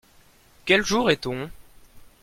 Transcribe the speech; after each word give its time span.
Quel 0.65 0.83
jour 0.83 1.09
est-on? 1.11 1.51